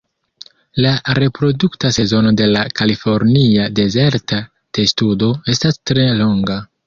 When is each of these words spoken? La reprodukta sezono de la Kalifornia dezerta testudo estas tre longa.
La 0.85 0.93
reprodukta 1.19 1.91
sezono 1.97 2.31
de 2.39 2.47
la 2.55 2.63
Kalifornia 2.79 3.67
dezerta 3.81 4.41
testudo 4.79 5.31
estas 5.57 5.81
tre 5.91 6.07
longa. 6.23 6.59